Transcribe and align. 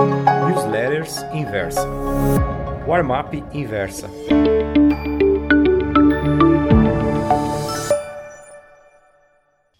Newsletters 0.00 1.18
Inversa. 1.34 1.86
Warm-up 2.86 3.36
Inversa. 3.52 4.08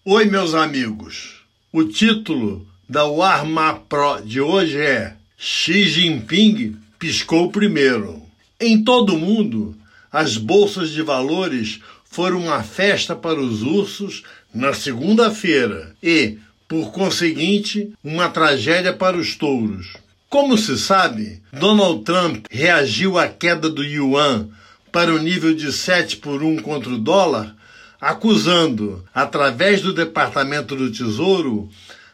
Oi, 0.05 0.25
meus 0.25 0.53
amigos. 0.53 1.43
O 1.73 1.85
título 1.85 2.67
da 2.87 3.05
Warm-up 3.05 3.85
Pro 3.89 4.21
de 4.23 4.39
hoje 4.39 4.79
é 4.79 5.15
Xi 5.35 5.85
Jinping 5.85 6.77
piscou 6.99 7.51
primeiro. 7.51 8.21
Em 8.59 8.83
todo 8.83 9.15
o 9.15 9.19
mundo, 9.19 9.75
as 10.11 10.37
bolsas 10.37 10.91
de 10.91 11.01
valores 11.01 11.81
foram 12.05 12.41
uma 12.41 12.61
festa 12.61 13.15
para 13.15 13.39
os 13.39 13.63
ursos 13.63 14.21
na 14.53 14.71
segunda-feira 14.71 15.95
e, 16.03 16.37
por 16.67 16.91
conseguinte, 16.91 17.91
uma 18.03 18.29
tragédia 18.29 18.93
para 18.93 19.17
os 19.17 19.35
touros. 19.35 19.97
Como 20.31 20.57
se 20.57 20.77
sabe, 20.77 21.41
Donald 21.51 22.05
Trump 22.05 22.45
reagiu 22.49 23.19
à 23.19 23.27
queda 23.27 23.69
do 23.69 23.83
yuan 23.83 24.47
para 24.89 25.13
o 25.13 25.19
nível 25.19 25.53
de 25.53 25.73
7 25.73 26.15
por 26.15 26.41
1 26.41 26.59
contra 26.59 26.89
o 26.89 26.97
dólar, 26.97 27.53
acusando, 27.99 29.03
através 29.13 29.81
do 29.81 29.93
Departamento 29.93 30.73
do 30.73 30.89
Tesouro, 30.89 31.69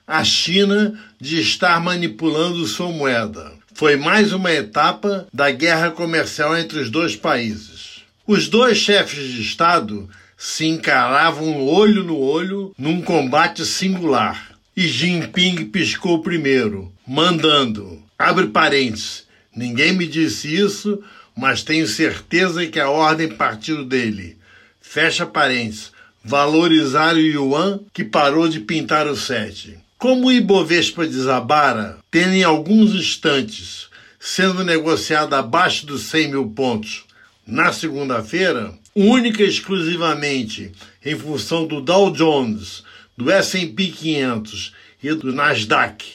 a 0.08 0.24
China 0.24 1.00
de 1.22 1.40
estar 1.40 1.80
manipulando 1.80 2.66
sua 2.66 2.91
moeda. 2.91 3.54
Foi 3.76 3.96
mais 3.96 4.34
uma 4.34 4.52
etapa 4.52 5.27
da 5.32 5.52
guerra 5.52 5.91
comercial 5.91 6.58
entre 6.58 6.80
os 6.80 6.90
dois 6.90 7.16
países. 7.16 8.02
Os 8.26 8.48
dois 8.48 8.80
chefes 8.80 9.32
de 9.32 9.44
Estado 9.44 10.10
se 10.36 10.66
encaravam 10.66 11.63
olho 11.68 12.04
no 12.04 12.18
olho 12.18 12.74
num 12.80 12.99
combate 12.99 13.63
singular. 13.63 14.58
E 14.76 14.88
Jinping 14.88 15.66
piscou 15.66 16.24
primeiro, 16.24 16.91
mandando 17.08 18.07
Abre 18.17 18.48
parênteses. 18.48 19.26
Ninguém 19.55 19.94
me 19.94 20.07
disse 20.07 20.53
isso, 20.55 21.02
mas 21.35 21.63
tenho 21.63 21.87
certeza 21.87 22.65
que 22.68 22.79
a 22.79 22.90
ordem 22.90 23.29
partiu 23.29 23.85
dele. 23.85 24.37
Fecha 24.82 25.26
parênteses. 25.26 25.91
Valorizar 26.24 27.15
o 27.15 27.20
yuan 27.20 27.79
que 27.93 28.04
parou 28.04 28.49
de 28.49 28.59
pintar 28.59 29.07
o 29.07 29.15
sete. 29.15 29.77
Como 29.98 30.27
o 30.27 30.32
Ibovespa 30.32 31.07
desabara, 31.07 31.98
tendo 32.12 32.34
em 32.34 32.43
alguns 32.43 32.93
instantes 32.93 33.87
sendo 34.20 34.63
negociado 34.63 35.34
abaixo 35.35 35.85
dos 35.85 36.04
100 36.04 36.29
mil 36.29 36.48
pontos 36.49 37.05
na 37.46 37.71
segunda-feira, 37.71 38.74
única 38.93 39.41
e 39.41 39.48
exclusivamente 39.48 40.71
em 41.05 41.18
função 41.18 41.65
do 41.65 41.79
Dow 41.79 42.12
Jones, 42.12 42.84
do 43.15 43.31
S&P 43.31 43.87
500 43.87 44.74
e 45.02 45.13
do 45.13 45.31
Nasdaq, 45.31 46.05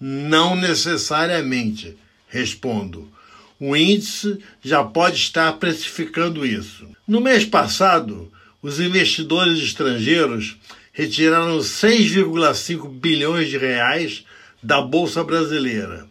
Não 0.00 0.56
necessariamente, 0.56 1.96
respondo. 2.28 3.08
O 3.58 3.76
índice 3.76 4.38
já 4.62 4.82
pode 4.82 5.16
estar 5.16 5.52
precificando 5.54 6.44
isso. 6.44 6.86
No 7.06 7.20
mês 7.20 7.44
passado, 7.44 8.30
os 8.62 8.80
investidores 8.80 9.58
estrangeiros 9.58 10.56
retiraram 10.96 11.58
6,5 11.58 12.88
bilhões 12.88 13.50
de 13.50 13.58
reais 13.58 14.24
da 14.62 14.80
Bolsa 14.80 15.22
Brasileira. 15.22 16.06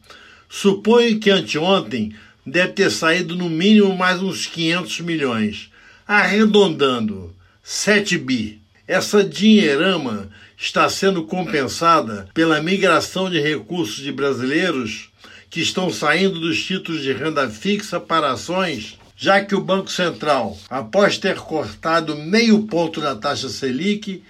Suponho 0.47 1.19
que 1.19 1.31
anteontem 1.31 2.16
deve 2.46 2.73
ter 2.73 2.91
saído 2.91 3.35
no 3.35 3.50
mínimo 3.50 3.97
mais 3.97 4.22
uns 4.22 4.45
500 4.45 5.00
milhões, 5.00 5.72
arredondando 6.07 7.35
7 7.63 8.16
bi. 8.19 8.62
Essa 8.88 9.24
dinheirama 9.24 10.29
está 10.56 10.88
sendo 10.88 11.24
compensada 11.24 12.29
pela 12.31 12.62
migração 12.62 13.28
de 13.28 13.40
recursos 13.40 14.03
de 14.03 14.12
brasileiros 14.12 15.09
que 15.50 15.62
estão 15.62 15.90
saindo 15.90 16.40
dos 16.40 16.63
títulos 16.63 17.01
de 17.01 17.12
renda 17.12 17.50
fixa 17.50 18.00
para 18.00 18.34
ações, 18.34 19.00
já 19.18 19.44
que 19.44 19.56
o 19.56 19.62
Banco 19.62 19.90
Central, 19.90 20.56
após 20.69 21.18
ter 21.18 21.38
cortado 21.38 22.16
meio 22.16 22.68
ponto 22.68 23.01
da 23.01 23.16
taxa 23.16 23.50
Selic, 23.50 24.22